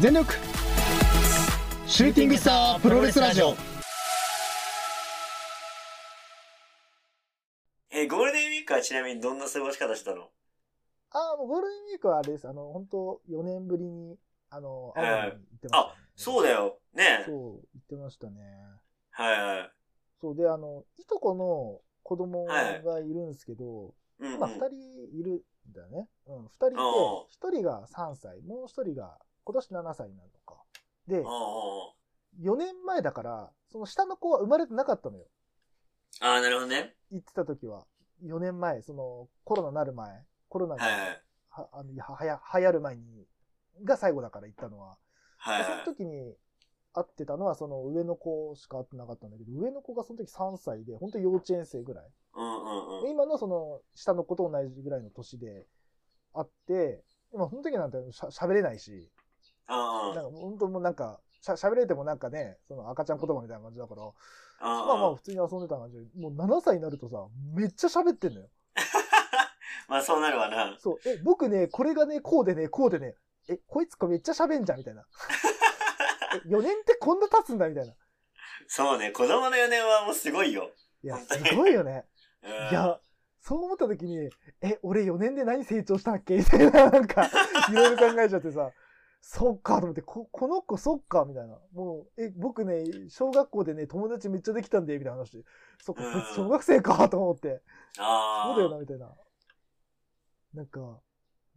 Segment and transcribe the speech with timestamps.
[0.00, 0.32] 全力
[1.86, 3.54] シューティングスタープロレスラジオ
[7.90, 10.28] えーゴールデンウィークはちなみにどんな過ごし方したの？
[11.10, 12.48] ああ、もうゴールデンウィークはあれです。
[12.48, 14.16] あの、本当4年ぶりに、
[14.48, 16.78] あの、青森に行ってました、ねあ、そうだよ。
[16.94, 18.40] ねそう、行ってましたね。
[19.10, 19.70] はいはい。
[20.18, 24.34] そう、で、あの、いとこの子供がいるんですけど、うん、うん。
[24.36, 24.66] 今二人
[25.18, 26.08] いるんだよね。
[26.26, 30.62] うん、二人いておう、一人が3歳、もう一人が今年7歳になるのか。
[31.06, 31.94] でおう、おう
[32.40, 35.26] 4年前だから、その下の子は生まれてなかったのよ。
[36.20, 36.94] ああ、なるほどね。
[37.10, 37.86] 行ってた時は。
[38.24, 43.26] 4年前、その、コロナなる前、コロナがはいはあのははや流行る前に、
[43.84, 44.98] が最後だから行ったのは。
[45.38, 45.84] はいそのはい。
[45.86, 46.36] 時に
[46.92, 52.04] 会ってたのは、その上の子しか会ってなかったんだけど、上の子がその時3歳で、本当幼稚園生ぐらい。
[52.34, 53.04] うんうんうん。
[53.04, 55.66] で今のその下の子と同じぐらいの年で
[56.34, 57.02] 会って、
[57.34, 59.19] まあその時なんてしゃ喋れないし、あ
[59.70, 64.84] なんか本当もうなんか、しゃ喋れてもなんかね、その赤ちゃん言葉みたいな感じだから、あ。
[64.86, 67.16] まあまあ普通に遊んでた感じで、もう7歳になるとさ、
[67.54, 68.48] めっちゃ喋ってんのよ。
[69.88, 70.76] まあそうなるわな。
[70.78, 73.14] そう、え、僕ね、これがね、こうでね、こうでね、
[73.48, 75.04] え、こいつめっちゃ喋んじゃん、みたいな。
[76.44, 77.94] え、4年ってこんな経つんだ、みたいな。
[78.68, 80.70] そうね、子供の4年はもうすごいよ。
[81.02, 82.04] いや、すごいよね。
[82.42, 83.00] うん、いや、
[83.40, 84.30] そう思った時に、
[84.60, 86.36] え、俺4年で何成長したっけ？
[86.36, 87.28] みたいな、なんか、
[87.70, 88.70] いろいろ考えちゃってさ、
[89.20, 91.58] そっかと思って、こ、この子そっかみたいな。
[91.72, 95.44] もう、え、僕ね、小学校でね、友達めっちゃできたんで、みたいな話で。
[95.78, 96.02] そっか、
[96.34, 97.62] 小学生かと思って。
[97.98, 98.54] ああ。
[98.54, 99.14] そうだよな、みたいな。
[100.54, 101.00] なんか、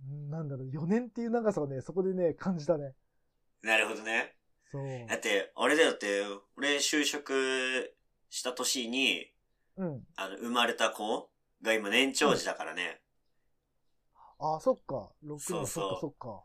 [0.04, 2.94] んなんだろう、4年っていう長さをね、そこでね、感じたね。
[3.62, 4.36] なるほどね。
[4.70, 5.08] そう。
[5.08, 6.24] だって、あれだよって、
[6.58, 7.96] 俺就職
[8.30, 9.32] した年に、
[9.78, 10.08] うん。
[10.16, 11.30] あの、生まれた子
[11.62, 13.02] が今年長児だからね。
[14.38, 15.12] あ、そっか。
[15.24, 16.44] 6年、そうそうそっか、そっか。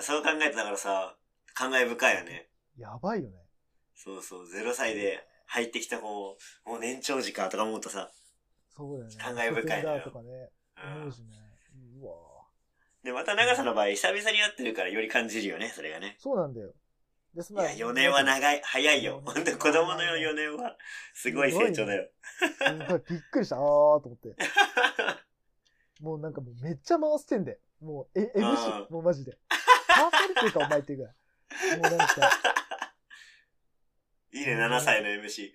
[0.00, 1.16] そう考えてたからさ、
[1.54, 2.48] 感慨深いよね。
[2.76, 3.36] やばいよね。
[3.94, 8.10] そうそう、0歳で入ってきた子も、もう年長児かとか思うとさ、
[8.76, 9.16] そうだよね。
[9.16, 10.50] 感慨深いのよだとかね。
[11.04, 11.26] ううしね。
[12.00, 12.12] うわ
[13.02, 16.16] で、また長さの場合、久々に会ってるからより感じるよね、それがね。
[16.18, 16.72] そうなんだよ。
[17.34, 19.18] ですいや、4年は長い、早いよ。
[19.18, 20.76] うんほんと子供の4年は、
[21.14, 22.08] すごい成長だよ。
[22.38, 23.56] すごいびっくりした。
[23.56, 24.36] あーと思って。
[26.00, 27.58] もうなんかもうめっちゃ回してんで。
[27.80, 29.38] もう、え、うん MC、もうマジで。
[29.88, 31.14] パーソナリティかお前っていうぐらい。
[31.78, 32.30] もうなんか、
[34.32, 35.52] いいね、7歳の MC。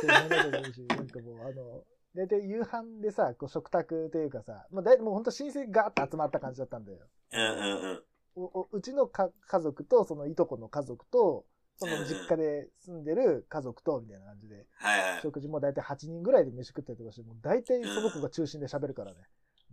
[0.00, 6.98] そうなんかもいいしなんかもうあの、大体夕飯でさ、こう食卓というかさ、まあ、だいもうほんと親戚ガーッと集まった感じだったんだよ。
[7.32, 8.04] うんうんうん。
[8.36, 11.44] おおうちのか家族と、そのいとこの家族と、
[11.76, 15.22] その実家で住んでる家族と、みたいな感じで、はいはい。
[15.22, 19.18] 食事も大体8人ぐらいで飯食ったりとかして、もう大体その子が中心で喋るからね。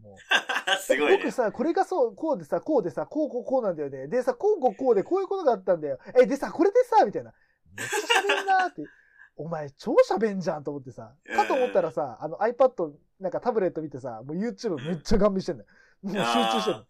[0.02, 0.16] もう。
[0.82, 1.18] すごいね。
[1.18, 4.08] 僕さ、これがそう、こうでさ、こうでさ、こうこうこうなんだよね。
[4.08, 6.00] でさ、こうこうこうでこういうことがあったんだよ。
[6.22, 7.34] え、でさ、これでさ、みたいな。
[7.76, 8.84] めっちゃ喋るなーって。
[9.38, 11.16] お前超喋んじゃんと思ってさ。
[11.36, 15.70] かと思ったらさ、あの iPad、なんかタブレット見てさ、もう YouTube めっちゃガン見してんだよ。
[16.04, 16.86] もう集中してんの。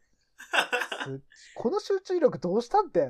[1.34, 3.08] すこの集中力どうしたんって。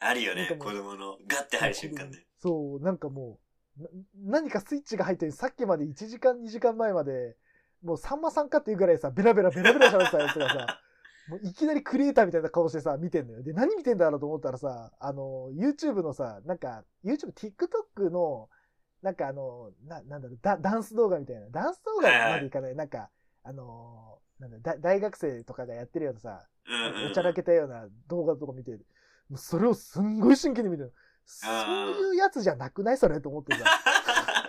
[0.00, 2.26] あるよね子供のガッて入る瞬間ね。
[2.40, 3.38] そう、なんかも
[3.78, 7.36] う、な何かスイッチが入ってるさっきまで1時間2時間前まで、
[7.84, 10.80] もうさんまさんかっていうぐらいさ、ベラベラベラベラ喋ってたやつがさ、
[11.28, 13.42] もういきなりクリエイターみたいな顔してさ、見てんのよ。
[13.42, 18.48] で、何見てんだろうと思ったらさ、あの、YouTube のさ、なんか、YouTube、TikTok の、
[19.02, 21.48] なんかあの、な、なんだろう、ダダンス動画みたいな。
[21.50, 22.74] ダンス動画までいかない。
[22.74, 23.10] なんか、
[23.42, 26.46] あの、なんだだ大学生とかがやってるようなさ。
[27.10, 28.86] おちゃらけたような動画とか見てる。
[29.28, 30.94] もうそれをすんごい真剣に見てる。
[31.26, 32.96] そういうやつじゃなくない？
[32.98, 33.64] それと思ってさ。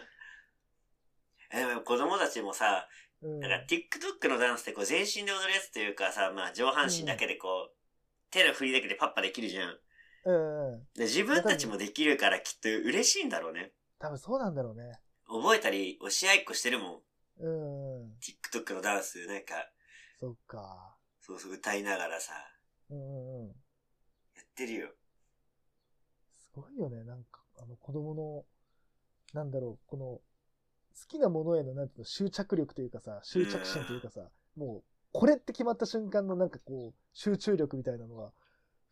[1.52, 2.88] えでも子供たちもさ、
[3.22, 7.76] うんなんか TikTok のダンスってこう全身で踊るやつというかさ、まあ上半身だけでこう、
[8.32, 9.78] 手の振りだけでパッパできるじゃん。
[10.26, 10.80] うんうん。
[10.96, 13.72] で自分たちもできるからきっと嬉しいんだろうね。
[14.00, 15.00] 多分そうなんだろうね。
[15.28, 17.00] 覚えたり、教え合いっこしてるもん。
[17.40, 18.14] うんうん。
[18.20, 19.54] TikTok のダンス、なんか、
[20.20, 20.96] そっか。
[21.22, 22.34] そうそう歌いながらさ、
[22.90, 23.48] うんうんうん。
[23.48, 23.54] や
[24.44, 24.90] ってるよ。
[26.38, 27.04] すごいよね。
[27.04, 28.46] なんか、あの子供の、
[29.34, 30.22] なんだろう、この、好
[31.08, 38.32] きなものへの、なんていうの、執着力というかさ、執着心というかさ、もう、これって決まった瞬間のなんかこう、集中力みたいなのが、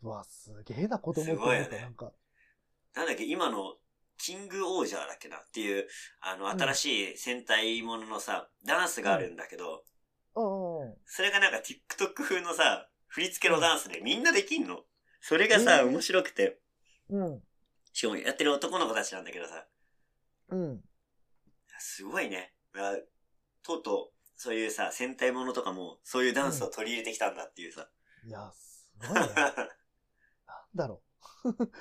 [0.04, 2.12] うわ、すげえな子供って思った、すごいよねなんか。
[2.96, 3.76] なんだっけ、今の、
[4.18, 5.88] キングオージャーだっけなっていう、
[6.22, 9.84] あの、新しい戦隊もののさ、ダンスがあるんだけど、
[10.36, 10.96] うんうんうん。
[11.06, 14.80] それがなんか TikTok 風のさ、振り付けのダンスでみんなできんの？
[15.22, 16.60] それがさ、えー面白くて。
[17.10, 17.44] うん。
[17.92, 19.68] しかもやってる男の子たちなんだけどさ、
[20.50, 20.84] うん。
[21.80, 22.54] すごいね。
[22.76, 22.96] あ
[23.64, 27.88] とうとう、そういうさ、戦隊ものとかも、そういうダンスを取り入れてきたんだっていうさ。
[28.26, 29.20] いや、すごいね。
[29.36, 29.56] なん
[30.76, 31.02] だろ
[31.46, 31.50] う。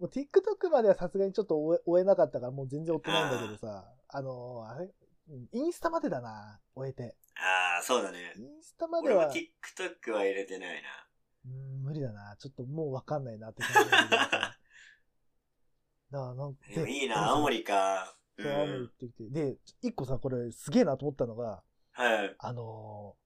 [0.00, 4.88] もう TikTok まではさすがにちょっと追え追えなかったからもう全然追ってないんだけどさ、あのーあれ、う
[5.36, 7.16] んインスタまでだな、終えて。
[7.36, 8.42] ああ、そうだねイ。
[8.42, 10.88] ンスタまで俺もは、TikTok は入れてないな。
[11.44, 12.36] うん、無理だな。
[12.38, 14.58] ちょっともうわかんないなって感じだ か
[16.10, 18.16] らなんか、でもいいな、青森か。
[18.48, 18.88] っん。
[18.88, 19.28] てきて。
[19.30, 22.36] で、一個さ、これすげえなと思ったのが、はい。
[22.38, 23.20] あのー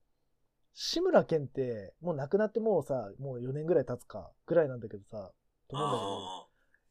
[0.77, 5.31] 志村けんって、もう亡くなってもうさ、もう4年ぐらい経つか、ぐらいなんだけどさ、
[5.69, 6.47] と思うんだけど、あ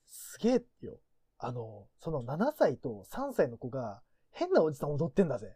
[0.06, 0.98] すげえよ。
[1.38, 4.00] あの、その7歳と3歳の子が、
[4.30, 5.54] 変なおじさん踊ってんだぜ。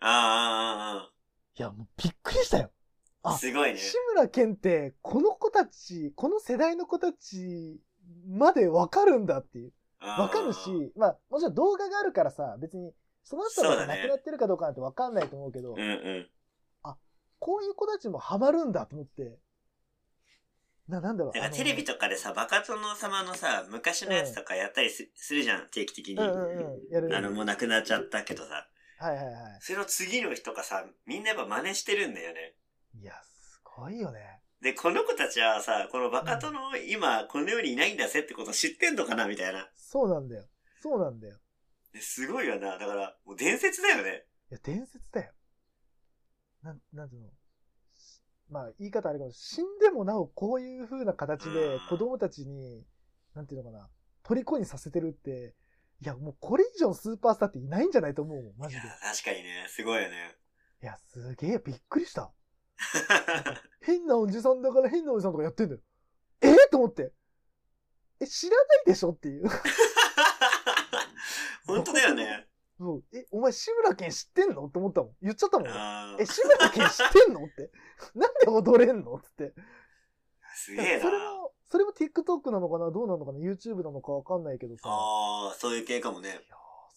[0.00, 1.12] あ、ああ、
[1.58, 2.70] いや、もうびっくりしたよ。
[3.22, 3.78] あすごいね。
[3.78, 7.80] 志村けんって、この子たち、この世代の子たち
[8.28, 9.72] までわかるんだっていう。
[10.04, 12.92] わわかるし、まあ、もちろん動画があるからさ、別に、
[13.22, 16.28] その人が亡くなってるかどうかなんてわかんないと思うけど、うんうん。
[17.44, 19.38] こういう子たちもハマるんだと思って。
[20.88, 21.38] な、なんだろう。
[21.38, 26.18] なんかテレビとかでさ、バカ殿様のさ、昔のやつとかやったりすするじゃん、定期的に。
[26.20, 28.66] あの、もう亡くなっちゃったけどさ。
[28.98, 32.54] はいはいはそれの次の日とかさ、みんなやっぱ真似してるんだよね。
[32.94, 33.02] い。
[33.02, 34.40] いや、すごいよね。
[34.64, 36.58] で、この子たちはさ、このバカ殿
[36.88, 39.68] 今、この世にいないんだぜってこと知ってんのかなみたいな。
[39.76, 40.46] そうなんだよ。
[40.80, 41.36] そうなんだよ。
[41.92, 42.78] ですごいよな。
[42.78, 44.24] だから、もう伝説だよね。
[44.50, 45.32] いや、伝説だよ。
[46.62, 47.28] なん、なんていうの？
[48.48, 49.32] まあ、言い方あれかも。
[49.32, 52.86] 死んでもなおこういう風な形で子供たちに、
[53.34, 53.90] なんていうのかな、
[54.22, 55.54] 虜にさせてるって、
[56.00, 58.80] いや、もうこれ以上のスーパースターっていないんじゃないと思うもん、マジで。
[58.80, 60.38] 確かにね、すごいよね。
[60.82, 62.32] いや、すげえ、びっくりした。
[63.80, 65.80] 変なおじさんだから変なおじさんとかやってんだよ。
[66.40, 66.52] え？
[66.52, 67.12] ー、と思って。
[68.20, 69.48] え、知らないでしょっていう。
[71.66, 72.46] 本当だよね。
[72.78, 74.66] そうえ、お前志村けん知ってんの？
[74.66, 75.12] って思ったもん。
[75.22, 75.68] 言っちゃったもん。
[76.20, 77.44] え、志村けん知ってんの？
[77.44, 77.70] って。
[78.14, 79.18] なんで踊れんの？
[79.20, 79.54] つって。
[80.56, 81.10] すげえなそ。
[81.10, 82.90] れも、それも TikTok なのかな？
[82.90, 84.82] どうなのかな ?YouTube なのかわかんないけどさ。
[84.86, 86.28] ああ、そういう系かもね。
[86.28, 86.40] いやー、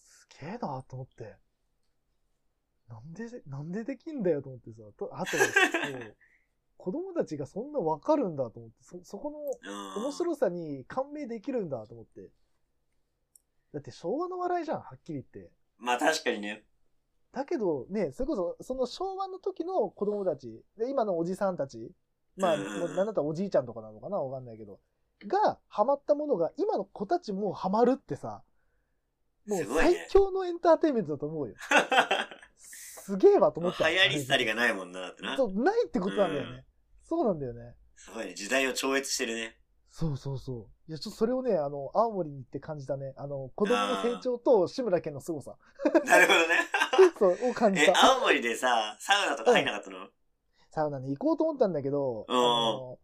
[0.04, 1.36] すげえなと思って。
[2.88, 4.82] なんで、なんでできんだよと思ってさ。
[4.96, 5.36] とあと、
[6.76, 9.38] 子供たちがそんなわかるんだと思って、そ、そこの
[9.98, 10.02] うん。
[10.04, 12.30] 面白さに感銘できるんだと思って。
[13.74, 15.50] だって昭和の笑いじゃん、はっきり言って。
[15.76, 16.64] まあ確かにね。
[17.32, 21.92] だけどね、それこそ、その昭和の時の子供たち、で、今のおじさんたち、
[22.36, 24.80] まあ、なんだったらおじいちゃんとかなのかなわかんないけど、
[25.26, 28.42] が、ハマったものが、今の子たちもハマるってさ、
[29.46, 31.54] もう最強のエンターテインメントだと思うよ。
[33.08, 33.88] すげえわと思った。
[33.88, 35.34] 流行り廃りがないもんな、だってな。
[35.36, 36.48] そう、ないってことなんだよね。
[36.50, 36.64] うん
[37.08, 37.74] そうなんだよね。
[37.96, 38.34] すごいね。
[38.34, 39.56] 時代を超越してるね。
[39.90, 40.90] そうそうそう。
[40.90, 43.14] いや、ちょっとそれをね、あの、青森に行って感じたね。
[43.16, 45.56] あの、子供の成長と志村けんの凄さ。
[46.04, 46.56] なるほどね。
[47.18, 48.12] そう、を感じえ、た。
[48.14, 50.06] 青森でさ、サウナとか入んなかったの？
[50.70, 52.98] サウナに行こうと思ったんだけど、あうんの、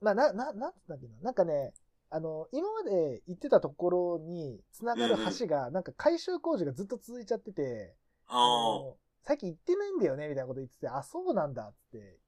[0.00, 1.16] まあ、な、な、なんつったっけな。
[1.20, 1.74] なんかね、
[2.10, 7.96] あの、今まで行ってたところに繋がる橋が、なんか改修工事がずっと続いちゃってて、
[9.22, 12.18] 最近行ってないんだよね、みたいなこと言ってて、あ、そうなんだ、つって。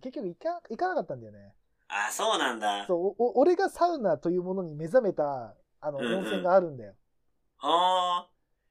[0.00, 1.54] 結局行か、行かなかったんだよね。
[1.88, 2.06] あ。
[2.08, 2.86] あ、そうなんだ。
[2.86, 6.94] そう、お俺がサウナというものに目覚めた、あの、うんうん温泉があるんだよ。
[7.58, 8.28] あ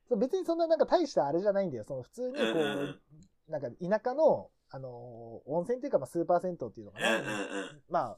[0.08, 1.84] そう別にそんななんか大したあれじゃないんだよ。
[1.88, 3.02] その普通にこうんうんうんう、
[3.50, 7.18] なんか田舎の、あのー温泉っていうかまあスーパー銭湯っていうのかあ。
[7.18, 7.32] うんな。
[7.32, 7.82] うんうん。
[7.90, 8.18] まあ、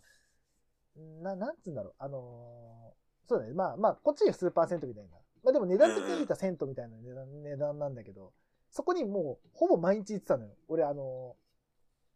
[1.24, 1.94] な、なんつうんだろう。
[2.00, 3.54] あのーそうだね。
[3.54, 5.10] まあまあ、こっちがスーパー銭湯みたいな。
[5.44, 8.34] まあでも値段的に言ったら銭湯みたいな値段値段なんだけど、
[8.78, 10.52] そこにもうほぼ毎日行ってたのよ。
[10.68, 11.36] 俺あの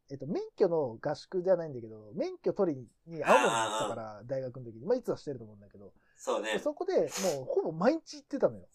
[0.09, 4.85] ーえっと、免許の合宿じゃないんだけど、免許取りに青森に行ってたから、大学の時に。
[4.85, 6.59] まあいつはしてると思うんだけど、そうね。
[6.59, 8.67] そこでもうほぼ毎日行ってたのよ。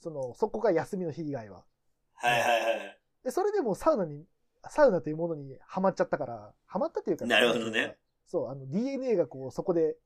[0.00, 1.62] その、そこが休みの日以外は。
[2.14, 2.98] はいはいはい。
[3.22, 4.24] で、それでもうサウナに、
[4.68, 7.96] サウナというものにハマっちゃったから、ハマったっていうか、なるほどね。
[8.26, 9.96] そう、あの、DNA がこう、そこで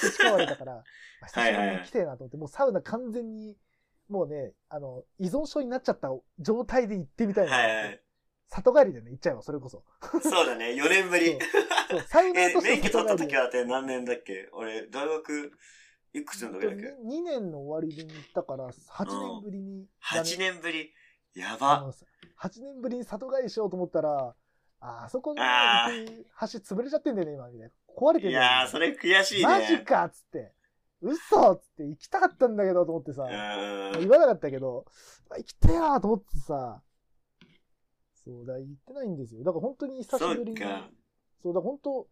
[0.00, 0.74] 培われたから、
[1.22, 3.56] まあ久しぶりに来てえなと思って、もうサウナ完全に、
[4.12, 7.56] もうね、あの、依存症になっちゃった状態で行ってみたいな。
[7.56, 8.00] はいはい。
[8.48, 9.82] 里帰りでね、行っちゃえば、それこそ。
[10.22, 10.72] そうだね。
[10.72, 11.38] 4年ぶり。
[11.90, 14.50] そう、サウナえーと、して免許取った時はって何年だっけ？
[14.52, 15.52] 俺、大学、
[16.12, 20.92] いくつの時だっけ？2, 年の終わりに行ったから、8年ぶりに、?8 年ぶり。
[21.34, 21.80] やあば。
[21.80, 24.34] の8年ぶりに里帰りしようと思ったら、
[24.80, 27.72] ああそこの橋潰れちゃってんだよね、今みたいな。
[27.96, 29.46] 壊れてんだよ、いやー、それ悔しいね。
[29.46, 30.52] マジかっつって。
[31.02, 34.10] 嘘っつって行きたかったんだけどと思ってさ、う言ん。
[34.10, 34.86] わなかったけど、
[35.30, 36.80] あ行きたいなと思ってさ、
[38.24, 39.42] そうだ、行ってないんですよ。
[39.42, 40.52] だから本当に久しそぶりに。
[40.52, 40.88] うか。
[41.42, 42.08] そうだ、本当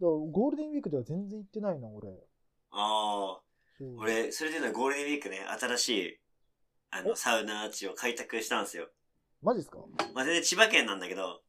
[0.00, 2.08] だゴールデンウィークでは全然行ってないな、俺。
[2.70, 3.42] ああ。
[3.76, 6.20] そう俺、それでいうのはゴールデンウィークね、新しい、
[6.90, 8.88] あの、おサウナ地を開拓したんですよ。
[9.42, 9.78] マジっすか？
[10.14, 11.42] まあ、全然千葉県なんだけど、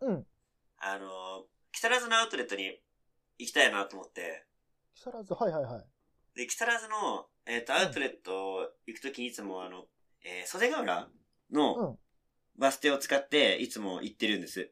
[0.00, 0.26] うん。
[0.78, 2.80] あの、木更津のアウトレットに、
[3.38, 4.46] 行きたいなと思って、
[4.94, 5.84] 木更津、はいはいはい。
[6.34, 9.86] で、木更津の、えっ、と、アウトレット行くときにいつもあの、
[10.24, 11.08] えー袖ヶ浦
[11.52, 11.98] うのん。
[12.56, 14.70] バス停を使っていつも行ってるんです。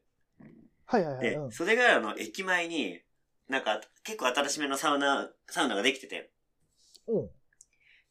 [0.86, 1.22] はいはいはい。
[1.30, 1.52] でう、ん。
[1.52, 3.00] 袖ヶ浦の駅前に、
[3.48, 6.30] なんか結構新しめのサウナ、サウナができてて、
[7.06, 7.30] うん。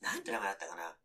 [0.01, 0.96] なんて名前だったかなう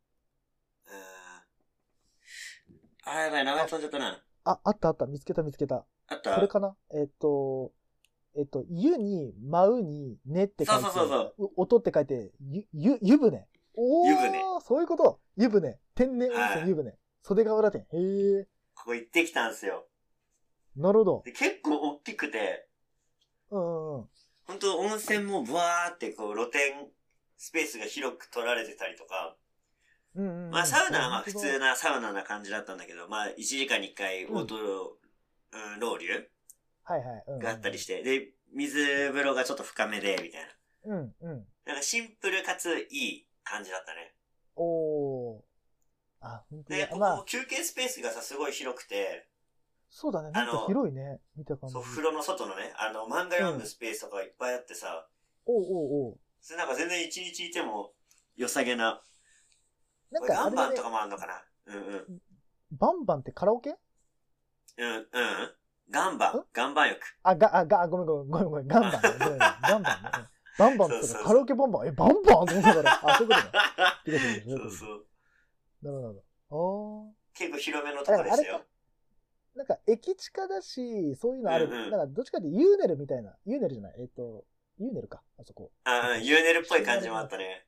[0.91, 3.03] ーん。
[3.05, 4.23] あー、やばい、名前飛んじゃったな。
[4.45, 5.07] あ、あったあった。
[5.07, 5.85] 見つけた見つけた。
[6.09, 6.35] あった？
[6.35, 6.77] これかな？
[6.95, 7.73] えっと、
[8.37, 13.47] えっと、湯に、舞うに、ねって書いて、そうそうそうう音って書いて、ゆ、ゆ、湯船。
[13.75, 15.21] おー湯船そういうこと。
[15.37, 15.79] 湯船。
[15.95, 16.95] 天然温はい泉湯船。
[17.23, 17.87] 袖ヶ浦店。
[17.93, 18.47] へえ。
[18.75, 19.87] ここ行ってきたんですよ。
[20.77, 21.23] なるほど。
[21.25, 22.69] で、結構大きくて、
[23.51, 24.09] うんうんうん。
[24.47, 26.87] 本当温泉もブワーってこう露天
[27.37, 29.37] スペースが広く取られてたりとか、
[30.15, 30.51] うんうんうん。
[30.51, 34.97] まあサウナはまあ普通なサウナな感じだったんだけど、まあ1時間に1回オートロ、
[35.53, 36.25] うん、ロウリュ
[36.87, 37.25] はいはい。
[37.27, 40.49] うんうんがあったりして、で、水風呂がちょっと深めで、みたい
[40.85, 41.47] うんうん。
[41.67, 41.73] な。
[41.73, 44.15] なんかシンプルかついい感じだったね。
[44.55, 45.43] おー。
[46.21, 46.89] あ、本当で、だ。
[46.89, 49.29] こまあこ、休憩スペースがさ、すごい広くて、
[49.91, 50.31] そうだね。
[50.31, 51.21] なんかあの広いね。
[51.37, 51.73] 見た感じ。
[51.75, 55.09] そう、風呂の外のね、あの、漫画読むスペースとかいっぱいあってさ、
[55.45, 56.19] おうおうおう。
[56.41, 57.93] それなんか全然一日いても
[58.37, 59.03] 良さげな、
[60.11, 61.45] なんかあれだねガンバンとかもあんのかな？
[61.67, 61.79] うんう
[62.13, 62.23] ん。
[62.73, 63.77] バンバンってカラオケ？
[64.79, 65.07] うん、うん。
[65.91, 67.01] ガンバンん、ガンバン浴。
[67.23, 68.67] あ、が、あ、が、ごめんごめんごめんごめん。
[68.69, 68.99] ガンバンね。
[69.19, 70.11] ごめんごめんガンバンね。
[70.19, 70.27] うん
[70.59, 71.89] バンバンってカラオケバンバン？
[71.89, 72.19] え、バンバン？
[72.19, 73.01] って思ったから。
[73.13, 73.41] あ、そういうこ
[74.57, 75.07] と そうそう。
[75.83, 77.15] なるほどなるほど。
[77.35, 78.57] 結構広めのとこでしたよ。
[78.57, 81.67] あーなんか駅近だし、そういうのある。
[81.67, 83.37] うんうんなんかどっちかっていうとユーネルみたいな。
[83.45, 83.95] ユーネルじゃない？
[84.01, 84.47] えっと、
[84.79, 85.23] ユーネルか。
[85.39, 85.71] あそこ。
[85.85, 87.67] あうん、ユーネルっぽい感じもあったね。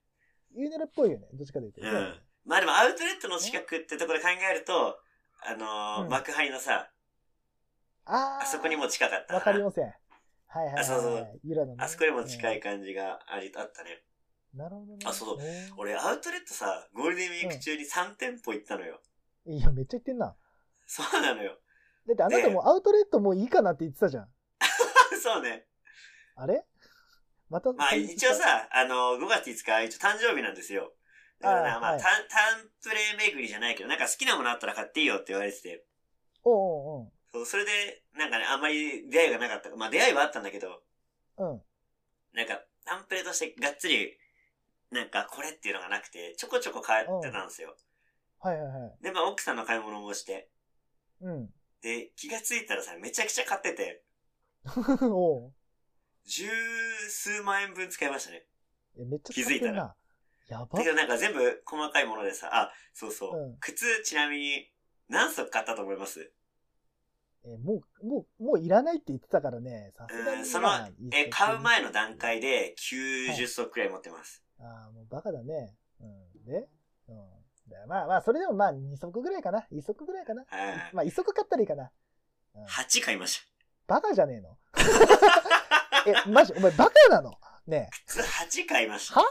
[0.54, 1.28] ユーネルっぽいよね。
[1.34, 1.98] どっちかで言うと。
[2.00, 2.22] うん。
[2.46, 4.98] まあでもアウトレットの近くってところで考えると、
[5.42, 6.90] あのーうん幕張のさ、
[8.10, 9.38] あーあそこにも近かったな。
[9.38, 9.84] わかりません。
[9.84, 9.94] はい
[10.48, 10.82] はいはいはい。
[10.82, 11.74] あそうそうね。
[11.78, 14.02] あそこにも近うい感じがあり、あったね。
[14.54, 14.58] ん。
[14.58, 14.98] なるほどね。
[15.04, 15.46] あそうそう
[15.76, 19.00] 俺アウトレットさ、ゴールデンウィーク中に3店舗行ったのよ。
[19.46, 20.34] いや、めっちゃ言ってんな。
[20.86, 21.58] そうなのよ。
[22.06, 24.28] だってあなたもうアウトレットもういいかなって言ってたじゃん。
[25.22, 25.66] そうね。
[26.34, 26.64] あれ？
[27.50, 27.72] また。
[27.72, 28.34] まあ一応。
[28.34, 30.94] さ、あの、5月5日、一応誕生日なんですよ。
[31.40, 35.84] だからな、まあ、あはいタン、タンプレ巡りじゃないけど、なんか好きなものあったら買っていいよって言われてて。
[36.42, 39.74] おうおうそう、それで、なんかね、あんまり出会いがなかった。
[39.76, 40.82] まあ出会いはあったんだけど、
[41.36, 41.52] おう。
[41.52, 41.62] うん。
[42.32, 44.16] なんか、タンプレとしてがっつり、
[44.90, 47.76] なんかこれっていうのがなくて、ちょこちょこ買ってたんですよ。
[48.40, 49.02] はいはいはい。
[49.02, 50.48] で、まあ奥さんの買い物もして、
[51.20, 51.50] うん。
[51.82, 54.02] で、気がついたらさ、めちゃくちゃ買ってて、
[55.02, 55.52] おう。
[56.24, 56.48] 十
[57.08, 58.46] 数万円分使いましたね。
[58.98, 59.94] え、めっちゃ気づいたら。
[60.48, 60.90] やばだけ。
[60.90, 63.38] どなんか全部細かいものでさ、あ、そうそう。
[63.38, 64.70] うん靴ちなみに
[65.08, 66.30] 何足買ったと思います
[67.54, 69.92] え、もう、もう、もういらないって言ってたからね。
[69.96, 70.38] さすがに。
[70.38, 74.44] うん、そのまあ、え、買う前のい段階で90足くらい持ってます。
[74.60, 75.74] ああ、もうバカだね。
[76.00, 76.44] うん。
[76.44, 76.68] で？
[77.08, 77.16] うん。
[77.68, 79.66] だまあまあ、それでもまあ、2足ぐらいかな。
[79.72, 80.44] 1足ぐらいかな。
[80.48, 81.90] はいまあ、1足買ったらいいかな。
[82.54, 83.40] うん、8買いまし
[83.86, 84.58] バカじゃねえの？
[86.06, 86.52] え、マジ？
[86.56, 87.32] お前バカなの？
[87.66, 88.14] ねた。
[88.14, 88.20] 靴
[88.62, 89.20] 8買いました。
[89.20, 89.26] は？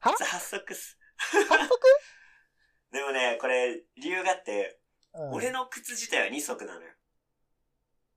[0.00, 0.12] は？
[0.14, 0.98] 靴8足っす。
[1.34, 1.38] え。
[1.38, 1.70] 8足？
[2.92, 4.78] でもね、これ、理由があって、
[5.14, 6.92] うん、俺の靴自体は2足なのよ。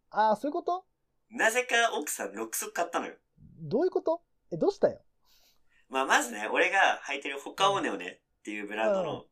[0.09, 0.85] ああ、そういうこと？
[1.29, 3.13] なぜか奥さん6足買ったのよ。
[3.59, 4.21] どういうこと？
[4.51, 5.01] え、どうしたよ？
[5.89, 9.25] まあ、まずね、俺が履いてるホカオネオネっていうブランドの、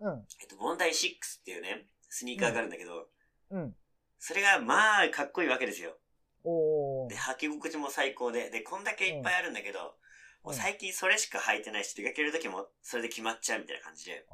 [0.00, 0.26] うん。
[0.40, 3.08] えっと、ボンダイ6っていうね、スニーカーがあるんだけど、
[3.50, 3.74] うん。
[4.18, 5.96] それがまあ、かっこいいわけですよ。
[6.44, 7.16] おーで、。
[7.16, 9.94] 履き心地も最高で、で、こんだけいっぱいあるんだけど、
[10.42, 14.24] もう最近それしか履いてないし、出かける時もそれで決まっちゃうみたいな感じで。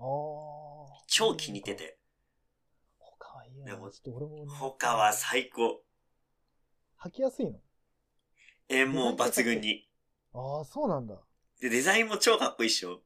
[1.08, 1.82] 超気に入って。
[1.82, 1.98] て。
[3.66, 4.46] でもちょっと俺もね。
[4.46, 5.82] 他は最高。
[7.04, 7.58] 履きやすいの？
[8.68, 9.88] えーもう抜群に。
[10.32, 11.16] ああ、そうなんだ。
[11.60, 13.00] で、デザインも超かっこいいっしょ。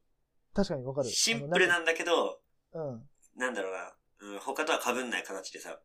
[0.53, 1.09] 確かにわかる。
[1.09, 2.41] シンプルあなんだけど、
[2.73, 3.93] のなんかなんだろうな、
[4.33, 5.71] うん、他とは被んない形でさ。
[5.71, 5.75] うん。
[5.77, 5.79] い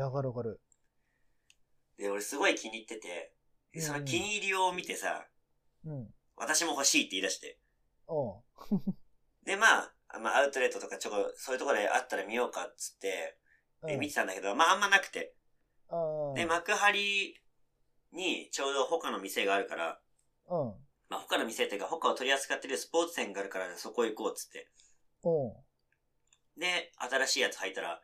[0.00, 0.60] や、わかるわかる。
[1.98, 3.32] で、俺すごい気に入ってて、
[3.72, 5.26] でその気に入りを見てさ、
[5.84, 6.08] うん。
[6.36, 7.58] 私も欲しいって言い出して。
[8.06, 8.42] おう。
[9.44, 13.41] で、まあ、まあ、アウトレットとかちょこ、そういうところであったら見ようかっつって、で
[13.82, 15.34] うん見てたんだけど、まああんまなくて。
[16.34, 17.34] で、幕張
[18.12, 20.00] にちょうど他の店があるから、
[20.48, 20.74] うん。
[21.08, 24.68] まあ他の店っていうか他を取り扱ってるスポーツ店があるからそこ行こうっつって。
[25.22, 25.56] おう。
[26.58, 28.00] で、新しいやつ履いたら、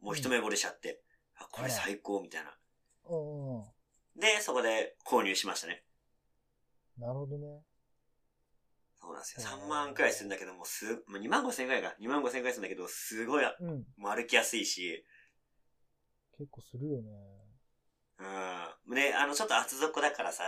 [0.00, 1.02] もう一目惚れしちゃって、
[1.36, 2.54] あ、これ最高みたいな。
[3.08, 3.64] うんうん。
[4.16, 5.84] で、そこで購入しましたね。
[6.98, 7.60] なるほどね。
[9.00, 9.42] そうなんですよ。
[9.42, 11.96] へー3万くらいするんだけども、す、まあ、2万5千円くらいか。
[12.00, 13.84] 2万5千円くらいするんだけど、すごい、うん。
[13.96, 15.04] もう歩きやすいし、
[16.36, 17.10] 結構するよね。
[18.88, 18.94] うん。
[18.94, 20.44] で、あの、ちょっと厚底だからさ、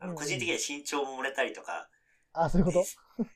[0.00, 1.88] あのうん個人的には身長も漏れたりとか、
[2.32, 2.84] あ、そういうこと？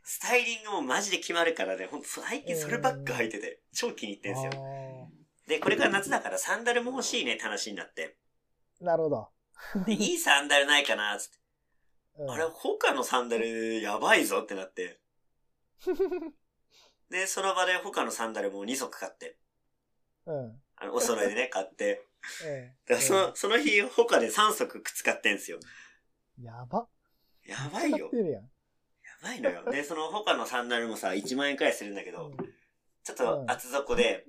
[0.05, 4.51] スタイリングもマジで決まるからね、ほんと最近そればっか履いてて、超気に入ってんすよ。
[5.49, 8.17] で、これから夏だからサンダルも欲しいねって話になって。
[8.81, 9.29] なるほど。
[9.87, 11.39] で、いいサンダルないかなつって。
[12.19, 15.01] うんあれ、他のサンダルやばいぞってなって。
[17.11, 19.39] で、その場で他のサンダルも2足買って。
[20.27, 20.63] うん。
[20.77, 22.07] あの、お揃いでね、買って。
[22.45, 25.59] え だからその、その日、他で3足靴買ってんすよ。
[26.41, 26.89] えやば。
[27.45, 28.31] やばいよやん。
[28.31, 28.51] や
[29.23, 29.65] ばいのよ。
[29.71, 32.33] で、その他のサンダルもさ、1万円くらいするんだけど、
[33.03, 34.25] ちょっと厚底で、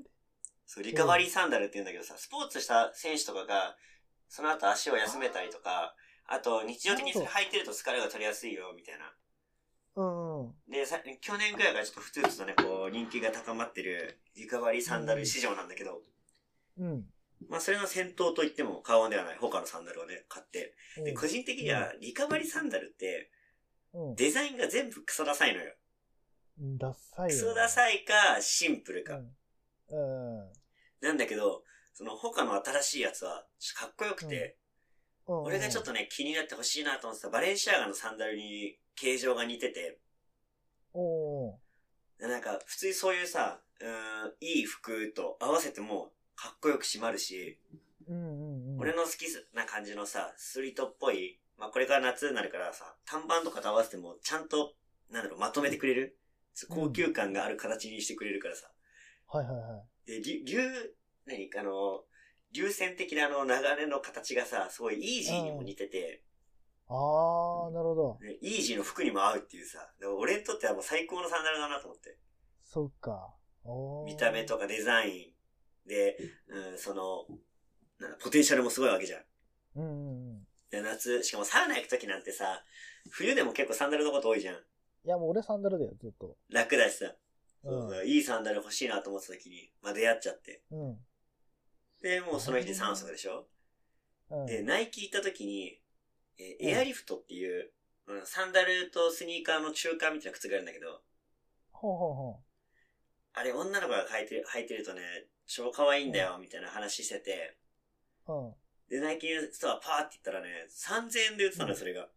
[0.66, 3.78] そう、リカバリーサンダルって言うんだけどさ、スポーツした選手とかが、
[4.28, 9.14] その後足を休めたりとか、あと、日常的にそれ履いてると疲れが取りやすいよ、みたいな。
[9.96, 10.54] うんうん。
[10.72, 16.02] で、さ、去年くらいからちょっとふつふつとね、こう、人気が高まってる、リカバリーサンダル市場なんだけど、
[16.78, 17.06] うん。
[17.50, 20.76] まあ、それの先頭と言っても過言ではない他のサンダルをね、買って。
[20.98, 23.30] で、うん個人的には、リカバリーサンダルって、
[23.94, 24.16] うん。
[24.16, 25.74] デザインが全部クソダサいのよ。
[26.80, 27.30] ダサいよ。
[27.30, 29.18] クソダサいか、シンプルか。
[29.18, 30.40] うん。
[30.40, 30.54] うん。
[31.02, 31.64] なんだけど、
[31.94, 34.63] その他の新しいやつは、かっこよくて、うん
[35.26, 40.00] 俺がちょっとね、気になってほしいなと思ってたバレンシアガのサンダルに形状が似てて、
[40.94, 41.58] お
[42.20, 47.58] なんか、普通にそういうさ、うーん、いい服と合わせても、かっこよく締まるし、
[48.08, 48.80] うんうんうん。
[48.80, 54.74] 俺の好きな感じのさ、スリートっぽい、まあこれから夏になるからさ、短パンとかと合わせても、ちゃんと、
[55.10, 56.18] なんだろう、まとめてくれる？
[56.70, 58.70] 高級感がある形にしてくれるからさ。
[59.28, 60.12] はいはいはい。
[60.12, 61.50] で、竜、竜、何？
[61.58, 62.04] あの、
[62.54, 66.24] 流線的なあの流れの形がさ、すごいイージーにも似てて、
[66.88, 68.20] あー、なるほど。
[68.22, 69.80] ねイージーの服にも合うっていうさ、
[70.20, 72.18] 俺にとってはもう最高のサンダルだなと思って。
[72.64, 73.34] そうか。
[74.06, 75.34] 見た目とかデザイ
[75.86, 76.18] ンで、
[76.48, 77.26] うん、その、
[78.22, 79.22] ポテンシャルもすごいわけじゃん。
[79.76, 80.48] うんうんうん。
[80.70, 82.64] で夏、しかもサウナ行くときなんてさ、
[83.10, 84.56] 冬でも結構サンダルのこと多いじゃん。
[84.56, 84.60] い
[85.06, 86.38] やもう俺サンダルだよ、ずっと。
[86.50, 87.14] 楽だしさ。
[87.66, 90.64] うんいいサンダル欲しいなと思ってたときに、まあ出会っちゃって。
[90.72, 90.98] うん。
[92.04, 93.48] で、もうその日で3足でしょ？
[94.30, 94.46] うん。
[94.46, 95.80] で、ナイキ行った時に、
[96.38, 97.72] えーうんエアリフトっていう、
[98.08, 101.02] うん、サンダルとスニーカーの中間みたいな靴があるんだけど、
[101.72, 102.40] ほうほうほ
[103.34, 105.02] あれ女の子が履いてる、履いてるとね、
[105.48, 107.58] 超可愛いんだよ、みたいな話してて、
[108.28, 108.34] う。
[108.34, 108.54] うん。
[108.90, 112.10] で、ナイキのストアパーって言ったらね、3000円で売ってたのよ、それが。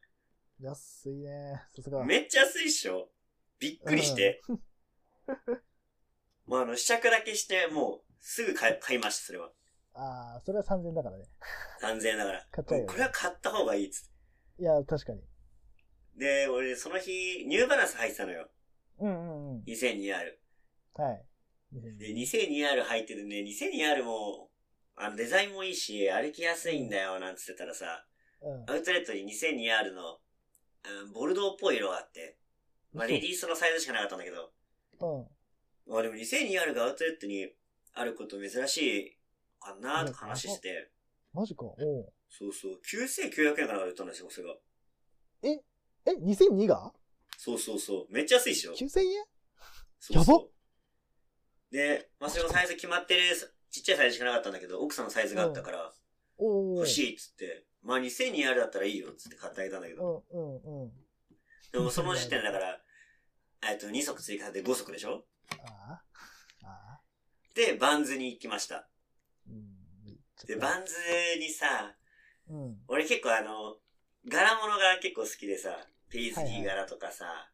[0.60, 1.62] 安いね。
[1.76, 2.04] さすが。
[2.04, 3.08] めっちゃ安いっしょ？
[3.58, 4.42] びっくりして。
[6.46, 9.50] もうあの、試着だけして、もう、すぐ買い買いました、それは。
[9.96, 11.24] ああ、それは3000だからね。
[11.82, 12.46] 3000円だから。
[12.50, 14.08] 買っちゃうよねこれは買った方がいいっつっ
[14.56, 14.62] て。
[14.62, 15.20] いや、確かに。
[16.18, 18.48] で、俺、その日、ニューバランス履いてたのよ。
[19.00, 19.62] うんうんうん。
[19.64, 20.14] 2002R。
[20.94, 21.24] はい。
[21.72, 24.50] で、2002R 履いててね、2002R も、
[24.96, 28.04] あの、デザインもいいし、歩きやすいんだよ、なんつってたらさ、
[28.42, 28.70] うん。
[28.70, 30.18] アウトレットに 2002R の、
[31.04, 32.36] うん、ボルドーっぽい色があって、
[32.92, 34.52] まあ、レディースのサイズしかなかったんだけど、
[35.00, 35.92] うん。
[35.92, 37.48] まあでも 2002R がアウトレットに
[37.94, 39.15] あること珍しい
[39.60, 40.90] かなとか話してて、
[41.32, 41.64] マジか。
[41.64, 44.54] おうそうそう、9900円かなんかで売ったんですよ、それが。
[45.42, 45.60] え、
[46.10, 46.92] 2002が？
[47.36, 49.24] そうそうそう、めっちゃ安いでしょ ?9000 円？
[49.98, 53.22] そうそうやばで、まあそれのサイズ決まってる、
[53.70, 55.92] ちっちゃいサイズしかなかったんだけど、奥さんのサイズがあったから。
[56.38, 60.92] 欲しいっつって、まあ 2002R だったらいいよっつって買ってあげたんだけど、うんうんうん。
[61.72, 62.78] でもその時点だから、
[63.70, 65.24] えっと、2足追加で5足でしょ？
[65.50, 66.02] ああ。
[66.64, 67.00] ああ。
[67.54, 68.86] で、バンズに行きました。
[70.60, 70.94] バンズ
[71.38, 71.94] にさ、
[72.48, 72.76] うん。
[72.88, 73.76] 俺結構あの、
[74.28, 75.76] 柄物が結構好きでさ、
[76.10, 77.50] ペイズリー柄とかさ、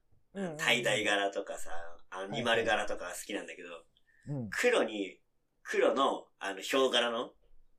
[0.56, 1.70] タイダイ柄とかさ、
[2.10, 3.68] アニマル柄とかが好きなんだけど、
[4.28, 4.50] うん。
[4.50, 5.18] 黒に、
[5.62, 7.32] 黒の、あの、ヒョウ柄の、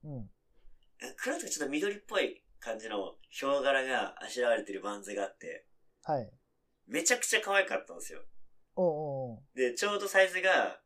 [0.03, 0.29] うん。
[1.17, 5.65] 黒とかちょっと緑っぽい感じのヒョウ柄があしらわれてるバンズがあって、
[6.03, 6.31] はい。
[6.87, 8.19] めちゃくちゃ可愛かったんですよ。
[8.75, 10.79] おうおうで、ちょうどサイズが、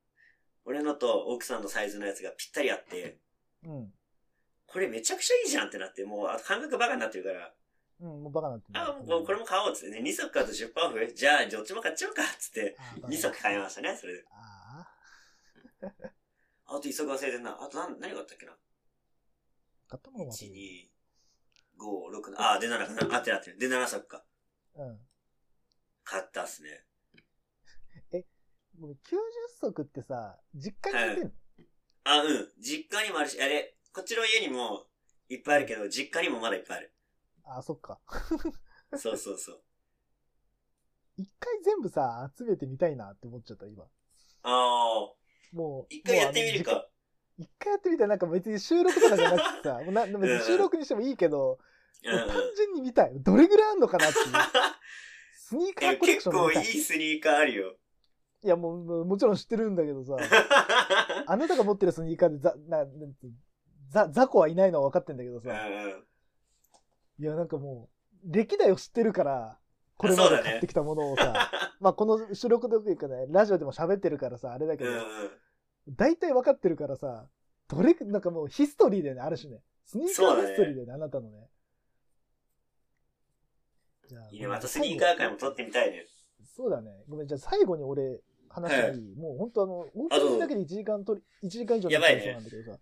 [0.65, 3.19] 俺のと奥さんのサイズのやつがぴったりあって、
[3.63, 3.93] うん。
[4.77, 7.51] これめちゃくちゃいいじゃんってなって、もうあ感覚バカになってるから、
[7.99, 14.23] うん、もうバカなってるあ、もうこれも買おうっつってね、2足買うと10%オフじゃあどっちも買っちゃおうかっつって、あー2足買いましたね、それで。
[14.29, 14.87] あ
[15.81, 15.87] あ。
[16.77, 17.57] あと1足忘れてんな。
[17.59, 18.55] あと何、何があったっけな？
[19.87, 20.89] 買ったものも ?1、2、
[21.79, 23.15] 5、6、あ、で7かな。
[23.17, 23.57] あってるあってる。
[23.57, 24.23] で7足か。
[24.75, 24.99] うん。
[26.03, 26.83] 買ったっすね。
[28.79, 28.99] ごめん90
[29.59, 31.31] 足ってさ、実家に置いてんの、
[32.03, 32.51] あ、うん。
[32.61, 34.83] 実家にもあるし、あれ、こっちの家にも
[35.27, 36.93] いっぱいあるけど、実家にもまだいっぱいある。
[37.45, 37.99] あ、そっか。
[38.95, 39.61] そうそうそう。
[41.17, 43.85] 一回全部さ、集めてみたいなって思っちゃった、今。
[43.85, 43.87] あ
[44.43, 44.53] あ、
[45.51, 45.85] もう。
[45.89, 46.63] 一回やってみる。
[46.63, 46.87] か。
[47.39, 51.57] 一回やってみたらなんか別に収録とかじゃなくてさ、 もうな別に収録にしてもいいけど、
[52.05, 53.19] うんうん単純に見たい。
[53.19, 54.25] どれぐらいあんのかなっていう。
[55.33, 56.71] スニーカえーコレクシ結構いョン見たい。
[56.75, 57.75] いスニーカーあるよ。
[58.43, 60.15] いや、もう、もちろん知ってるんだけどさ、
[61.25, 63.27] あなたが持ってるスニーカーでザ、な、なんて
[63.89, 66.03] ザ、ザコはいないのは分かってんだけどうんさ、うん
[67.19, 67.89] いや、なんかも
[68.23, 69.57] う、歴代を知ってるから、
[69.97, 74.91] これまで買ってきたものをさ、 まあこの収録というかね、ラジオでも喋ってるからさ、あれだけど、
[75.89, 77.27] 大体分かってるからさ、
[77.67, 79.63] どれ、なんかもうヒストリーだよね、ある種ね。
[79.85, 81.49] スニーカーヒストリーだよね、あなたのね。
[84.07, 86.05] じゃあいいね、またスニーカー界も撮ってみたいね。
[86.55, 87.03] そうだね。
[87.09, 88.21] ごめん、じゃあ最後に俺、
[88.61, 92.79] 話もう本当あの、オープニングだけで1時間とり、1時間以上やばそうなんだけどさ、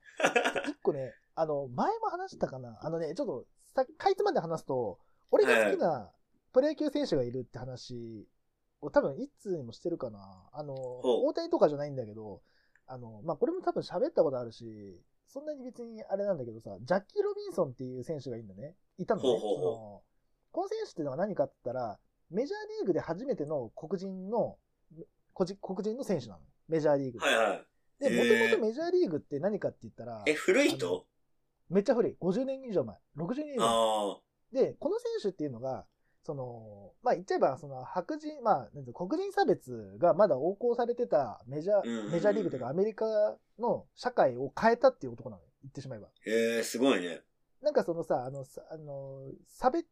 [0.69, 2.79] 一個ね、 あの、前も話したかな。
[2.81, 4.99] あのね、ちょっと、さかいつまで話すと、
[5.31, 6.11] 俺が好きな
[6.53, 8.27] プロ野球選手がいるって話
[8.81, 10.49] を多分いつにもしてるかな。
[10.53, 10.77] あの、う。
[11.03, 12.41] 大谷とかじゃないんだけど、
[12.87, 18.75] あの、まあ、これも多分喋ったことあるし、そんなに別にあれなんだけどさ、ジャッキー・ロビンソンっていう選手がいるんだね。
[18.97, 19.27] いたのね。
[19.27, 20.01] その
[20.51, 24.57] この選手っていうのは何かって言ったら、メジャーリーグで初めての黒人の、
[25.35, 26.39] 黒人の選手なの。
[26.67, 27.25] メジャーリーグで。
[27.25, 27.65] はいはい。
[27.99, 31.05] で、もともとメジャーリーグって何かって言ったら、え、古い人？
[31.69, 32.15] めっちゃ古い。
[32.21, 32.95] 50年以上前。
[33.17, 33.67] 60年以上前。
[33.67, 34.17] あ
[34.53, 35.85] で、この選手っていうのが、
[36.23, 43.05] その、まあ言っちゃえば、その白人、まあ、黒人差別がまだ横行されてたメジャー、メジャーリーグというかアメリカ
[43.59, 45.47] の社会を変えたっていう男なのよ。
[45.63, 46.07] 言ってしまえば。
[46.07, 46.09] あ。
[46.25, 47.21] へえ、すごいね。
[47.61, 49.87] なんかそのさ、あの、さあの、差別、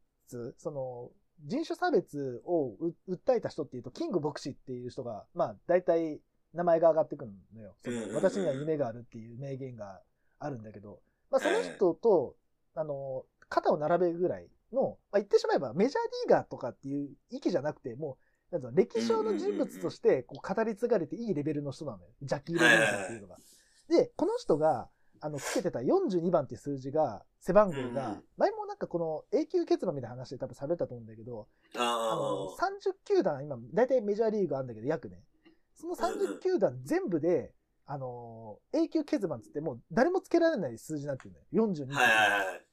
[0.58, 1.12] その、
[1.46, 6.20] 人種差別をう訴えた人っていうと、キング牧師っていう人が、まあ、大体
[6.54, 7.76] 名前が上がってくるのよ。
[7.84, 10.02] その私には夢があるっていう名言が
[10.40, 11.00] あるんだけど、
[11.32, 12.36] まあ、その人と、
[12.76, 18.18] あの、肩を並べるぐらいの、まあ、言ってしまえばメジャーリーガーとかっていう域じゃなくて、も
[18.52, 22.10] う、なん歴史上の人物としてこう語り継がれていいレベルの人なのよ。
[22.22, 23.38] ジャッキー・ロビンソンっていうのが。
[23.90, 24.90] で、この人が、
[25.22, 28.52] あの、つけてた42番っていう数字が、背番号がん、前
[28.84, 35.22] かこの永久欠番みたいな話で多分喋ったと思うんだけど、あの、あ30球団、今、大体メジャーリーグあるんだけど、約ね。
[35.76, 37.54] その30球団全部で、
[37.86, 41.74] あの、永久欠番っつってもう誰もつけられない数字になってるのよ。
[41.74, 42.00] 42あ。
[42.00, 42.64] はいはいはい。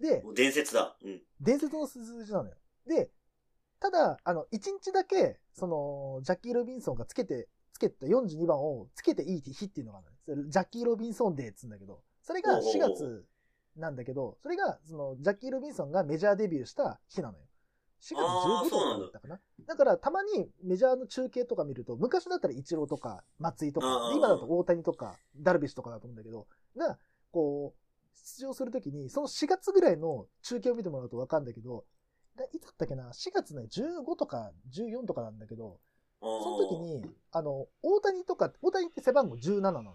[0.00, 0.96] で伝説だ。
[1.02, 1.22] うん。
[1.40, 2.56] 伝説の数字なのよ。
[2.86, 3.10] で、
[3.80, 13.24] ただ、あの、1日だけ、その、ジャッキー・ロビンソンがつけて、つけた42番をつけていい日っていうのがあるジャッキー・ロビンソンデーっつうんだけど、それが4月
[13.76, 17.44] なんだけど、それが、その、ジャッキー・ロビンソンがメジャーデビューした日なのよ。
[18.02, 19.40] 4月15あーそうなんだったかな。
[19.66, 26.98] だから、たまにメジャーの中継とか見ると、昔だったらイチローとか松井とか今だと大谷とか、ダルビッシュとかだと思うんだけど、が、
[27.30, 27.82] こう、
[28.14, 31.84] 出場するときに、その4月ぐらいの中継を見てもらうとわかるんだけど、
[32.36, 35.78] だいつだったっけな ?4 月ね、15とか14とかなんだけど、
[36.20, 39.94] その時、に、あの、大谷とか、大谷って背番号17なのよ。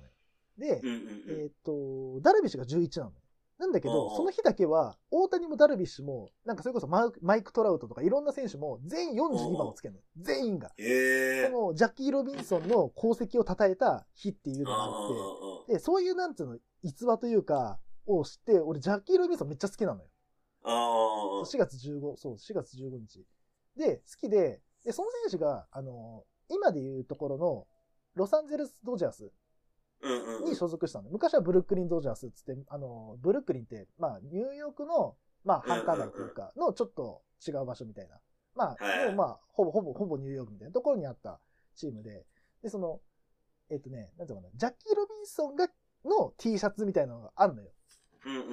[0.58, 0.82] で。
[1.30, 3.18] えっ、と、ダルビッシュが11なのよ。
[3.58, 10.06] なんだけうんど、うんその日だけは、大谷もダルビッシュも、なんかそれこそマイクマイク・トラウトとかいろんな選手も全員42番をつけるのよ。
[10.18, 10.72] 全員が。
[10.78, 11.50] へえ。
[11.52, 15.08] そのジャッキー・ロビンソンの功績を称えた日っていうのがああ
[15.64, 20.10] って、で、そういうなんつうの、逸話というか、を知って、俺ジャッキー・ロビンソンめっちゃ好きなのよ。
[20.64, 21.46] ああ。
[21.46, 23.26] 4月15、そう、4月15日。
[23.76, 27.68] で、好きで、で、その選手が、あの、今でいうところの、
[28.16, 29.32] ロサンゼルス・ドジャース。
[30.46, 31.10] に所属したの。
[31.10, 38.20] 昔はブルックリン・ドジャースっつって、あの、ブルックリンって、まあ、ニューヨークの、まあ、繁華街というか、のちょっと違う場所みたいな。
[38.56, 41.40] まあ、はいもうまあ、ほぼ、ほぼ、ほぼニューヨークみたいなところにあった
[41.76, 42.26] チームで、
[42.64, 43.00] で、その、
[43.70, 45.68] えっ、とね、なんていうのかな、ジャッキー・ロビンソンが、
[46.06, 47.70] の T シャツみたいなのがあるのよ。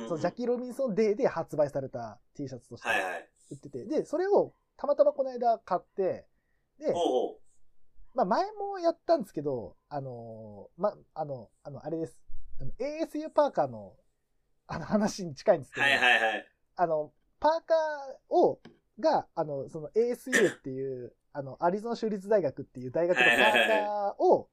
[0.08, 2.88] そのジャッキー・ロビンソンデーで発売された T シャツとして。
[3.50, 6.26] 売ってて、で、それをたまたまこの間買って、
[6.78, 6.92] で。
[8.14, 12.16] まあ前もやったんですけど、あのーま、あの、あの、あれです。
[12.60, 13.94] あの ASU パーカーの、
[14.66, 16.48] あの話に近いんですけど、はいはいはい。
[16.76, 18.60] あの、パーカーを、
[19.00, 23.36] が、あの、その ASU っていう、あの、アリゾナ州立大学っていう大学のパー
[23.68, 24.48] カーを、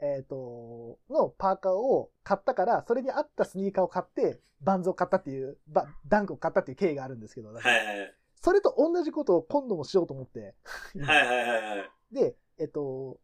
[0.00, 8.14] えっ、と、のパーカーを買ったから、それに合ったスニーカーを買って、バンズを買ったっていう、バダンクを買ったっていう経緯があるんですけど、はいはいはい。
[8.34, 10.54] それと同じことを今度もしようと思って。
[11.00, 12.14] はいはいはいはい。
[12.14, 13.18] で、えっと、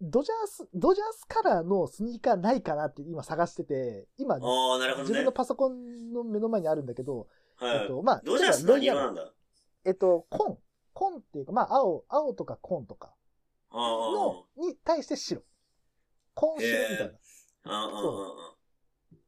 [0.00, 4.46] ドジャース、ドジャースカラーのスニーカーないかなって今探してて、今、ね
[4.98, 5.32] 自分の。
[5.32, 7.80] パソコンの目の前にあるんだけど、はい。
[7.82, 9.32] えっと、まあ、どうじゃすロイヤル何色なんだ
[9.84, 10.58] えっと、紺。
[10.92, 13.12] 紺っていうか、まあ、青、青とか紺とか
[13.70, 15.42] あの、に対して白。
[16.34, 17.12] 紺白みたいな。
[17.64, 17.70] あ。
[17.70, 18.56] ああ、ああ、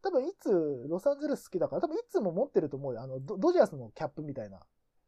[0.03, 3.03] 多分いつ、ロサンゼルス好きだから、多分いつも持ってると思うよ。
[3.03, 4.61] あの、ドドジャースのキャップみたいな。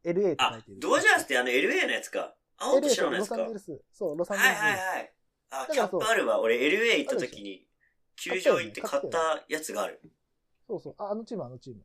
[0.03, 2.35] LA って書いてる。、ドジャースってあの LA のやつか。
[2.59, 3.35] 青と白のやつか。
[3.35, 3.81] はいロサンゼルス。
[3.91, 4.59] そう、ロサンゼルス。
[4.59, 5.13] はいはい。
[5.51, 6.39] あ、キャップあるわ。
[6.39, 7.67] 俺 LA 行った時に、
[8.15, 10.01] 球場行って買ったやつがある。
[10.67, 10.95] そうそう。
[10.97, 11.81] あ、あのチーム、あのチーム。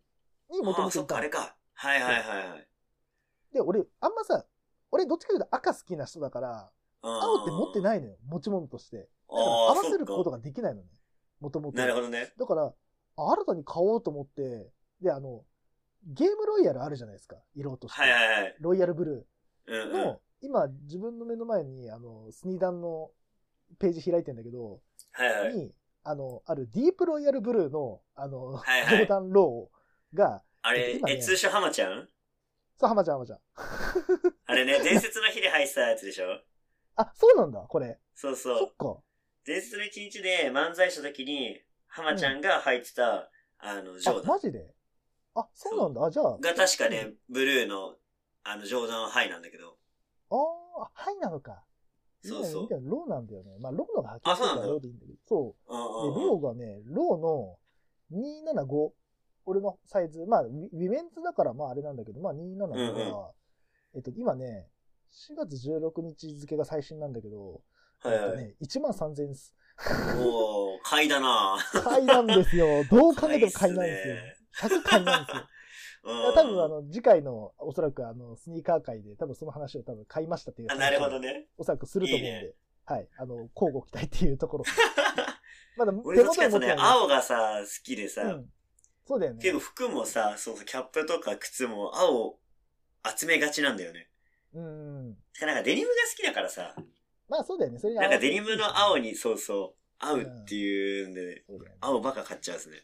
[0.51, 1.57] にもとああ、そっか、あれか。
[1.75, 2.69] はいはいはいはい。
[3.53, 4.45] で、俺、あんまさ、
[4.91, 6.71] 俺どっちかというと赤好きな人だから、
[7.03, 7.83] 青って持ってい。
[7.83, 8.17] ないのよ。
[8.27, 8.97] 持ち物として。
[8.99, 10.39] だからあ合あ、わせることが。
[10.39, 10.89] ができないのね。
[11.41, 11.79] もともと。
[11.79, 12.33] なるほどね。
[12.39, 12.75] だから、
[13.17, 15.45] あ新たに買おうと思って、で、あの、
[16.07, 17.37] ゲームロイヤルあるじゃないですか。
[17.55, 18.01] 色として。
[18.01, 18.57] はいはいはい。
[18.61, 19.27] ロイヤルブル。
[19.67, 23.11] ーの、今、自分の目の前に、あの、スニダンの
[23.79, 25.55] ページ開いてんだけど、はいはい。
[25.55, 32.09] に、あの、あるディープロイヤルブルーの、あの、はいはいジョーダンローが、あれ、今ねえ、通称浜ちゃん？
[32.77, 33.39] そう、浜ちゃん浜ちゃん。
[34.47, 36.41] あれね、伝説の日で入ってたやつでしょ？
[36.97, 37.99] あ、そうなんだ、これ。
[38.15, 38.59] そうそ。
[38.59, 39.03] そうっか。
[39.45, 44.75] 伝説の一日で漫才した時に、浜ちゃんが入ってた、あの、ジョあ、ーダンマジで？
[45.35, 46.05] あ、そうなんだ。
[46.05, 46.39] あ、じゃあ。
[46.41, 47.97] が確かね、ブルーの、
[48.45, 49.79] あの、ジョーダンはハイなんだけど。
[50.37, 51.63] あーあ、ハイなのか。
[52.23, 53.59] そうそうローなんだよね。
[53.61, 55.19] まあ、ローのがはっきりらローでいいんだけど。
[55.27, 55.75] そう。
[55.75, 58.93] うんで、ローがね、ローの275、
[59.47, 63.15] 俺のサイズ、まあ、ウィメンズだからまああれなんだけど、まあ275が、うんうん
[63.95, 64.69] えっと、今ね、
[65.13, 67.61] 4月16日付が最新なんだけど、
[68.01, 68.23] はいはい。
[68.23, 69.55] えっとね、1万3000円です。
[70.19, 72.85] おー、買いだな 買いなんですよ。
[72.91, 74.81] どう考えても買いなん買ですよいっ。
[74.81, 75.49] 100買いなんですよ。
[76.05, 80.75] うん多分あの、次回の、おそらくあの、スニーカー界で、多分その話を多分買いましたっていうあ。
[80.75, 81.47] なるほどね。
[81.57, 82.29] おそらくすると思うんで。
[82.29, 82.53] いいね
[82.85, 83.09] はい。
[83.17, 84.65] あの、交互期待っていうところ。
[85.77, 88.53] まだ手元に持ってない青がさ、好きでさ、うん。
[89.07, 89.43] そうだよね。
[89.43, 92.39] 結構服もさ、そうそう、キャップとか靴も青
[93.17, 94.09] 集めがちなんだよね。
[94.55, 95.09] うん
[95.41, 96.77] なんかデニムが好きだからさ、
[97.29, 97.79] まあそうだよね。
[97.79, 101.79] それなんかデニムの青に、そうそう、合うっていうんで、そうだよね。
[101.81, 102.77] 青ばっか買っちゃうんですね。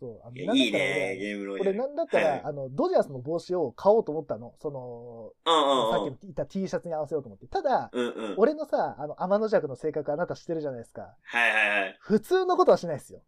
[0.00, 0.26] そう。
[0.26, 1.78] あのいいいね、俺ゲームロイヤ俺ル。
[1.78, 4.54] なんだったら、はいあの、ドジャースの帽子を買おうと思ったの。
[4.60, 6.22] その、うんうんうんさっき。
[6.22, 7.46] 言った T シャツに合わせようと思って。
[7.46, 8.34] ただ、うんうん。
[8.38, 11.02] 俺のさ、あの、天の弱の性格あなた知ってるじゃないですか。
[11.22, 11.96] はいはいはい。
[12.00, 13.22] 普通のことはしないですよ。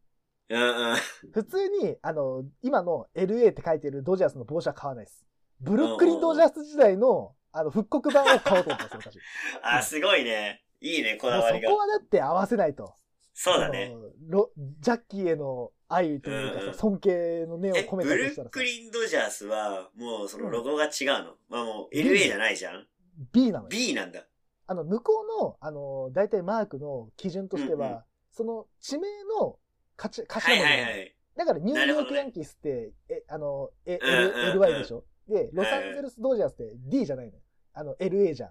[0.49, 0.97] うんうん。
[1.33, 5.25] 普通に、あの、今の LA って書いてるドジャースの帽子は買わないです。
[5.61, 9.23] ブルックリンドジャース時代の、あの、復刻版を買おうと思ったんですよ、
[9.63, 10.65] あ、すごいね。
[10.81, 11.31] いいね、こ私。
[11.31, 11.81] だわりがそこ。
[11.81, 12.95] はだって合わせないと。
[13.35, 13.91] そうだね。
[13.93, 20.91] そのロジャッキーへの愛というかさ、うんうん尊敬の念をえ、込めブルックリンドジャースは、もうそのロゴが違う
[21.25, 21.35] の？
[21.49, 22.87] まあもううん LA じゃないじゃん
[23.33, 23.69] ？B なのよ。
[23.71, 24.25] ?B なんだ。
[24.67, 28.01] あの、向こうの、あの、大体マークの基準としては、うんうん
[28.35, 29.07] その地名
[29.39, 29.59] の
[29.99, 31.17] 頭文字なのいはいはい。
[31.37, 35.05] だからニューヨークヤンキースって、え、あの、え、うんうんうん N、NY でしょ？
[35.29, 37.41] で、ロサンゼルスドジャースって D じゃないのよ。
[37.75, 38.51] あの、LA じゃん。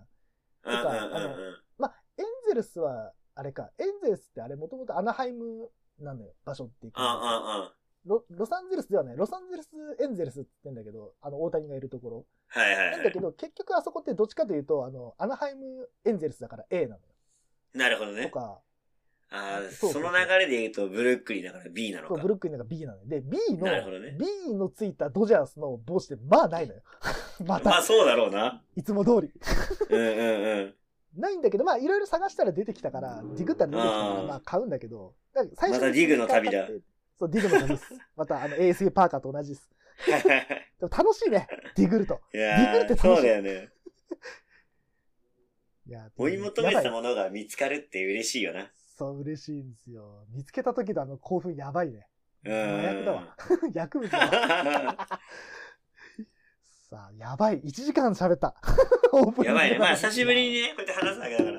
[0.66, 1.36] うんうんうんとかあの
[1.80, 5.72] まあ、エンゼルスは、あれか、エンゼルスってあれもともとアナハイム
[6.04, 7.06] なのよ、場所って言ってうん。
[7.06, 7.72] うんうんうん。
[8.06, 12.26] ロロサンゼルスではない、ロサンゼルスエンゼルスって言ってんだけど、あの、大谷がいるところ。
[12.48, 13.20] はいはいはいなんだけ。
[13.20, 17.00] ど、結局あそこってどっちかというと、あの、アナハイムエンゼルスだから A なのよ。
[17.74, 18.26] なるほどね。
[18.26, 18.60] とか、
[19.34, 22.30] ああ、その流れで言うと、ブルックリンだから B なのそう、かブ。
[22.30, 23.04] ルックリンが B なのよ。
[23.06, 26.82] で、B の、なるほどね B のついたドジャースの帽子ってまあないのよ。
[27.46, 28.62] また、まあそうだろうな。
[28.76, 29.32] いつも通り。
[29.90, 30.76] うんうんうん。
[31.16, 36.67] ないんだけど、まあいろいろ探したら出てきたから、ディグったら出てきたから、うんまあ買うんだけど、だ最初にまたディグの旅だ。
[37.17, 37.94] そう、ディグの旅です。
[38.15, 39.70] またあの ASA パーカーと同じです。
[40.08, 40.13] で
[40.82, 42.22] も楽しいね、ディグると。
[42.34, 43.70] いディグルって楽しいそうだよね。
[45.88, 48.72] いや、追い求めたものが見つかるって嬉しいよな。
[48.98, 50.26] そう、嬉しいんですよ。
[50.30, 52.08] 見つけた時のあの興奮やばいね。
[52.46, 52.54] うん。
[52.54, 53.38] 麻薬だわ。
[53.74, 54.30] 薬物だわ。
[56.89, 57.62] さあ、やばい。
[57.62, 58.56] 1時間喋った。
[59.44, 59.80] やばいね。
[59.80, 61.52] まあ久しぶりにね、こうやって話すだけだか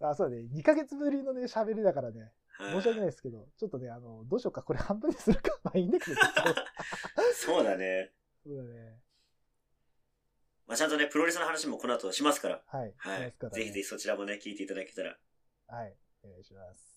[0.00, 0.10] ら。
[0.10, 0.42] あ、そうだね。
[0.52, 2.32] 2ヶ月ぶりのね、喋りだからね。
[2.62, 4.62] はい申し訳ないですけど、ちょっとね、あの、どうしようか。
[4.62, 5.58] これ半分にするか。
[5.64, 6.16] まあいいんだけど。
[7.34, 8.12] そうだね。
[8.44, 9.00] そうだね。
[10.66, 12.62] まあちゃんとね、プロレスの話もこの後しますから。
[12.66, 12.94] はい。
[12.96, 13.34] はい。
[13.52, 15.18] ぜひぜひそちらもね、聞いていただけたら。
[15.66, 15.96] はい。
[16.22, 16.91] お願いします。